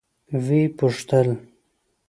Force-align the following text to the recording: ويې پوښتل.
ويې 0.45 0.63
پوښتل. 0.77 1.27